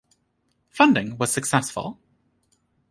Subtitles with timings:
[0.71, 1.99] Funding was successful.